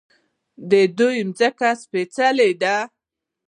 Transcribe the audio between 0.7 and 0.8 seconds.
د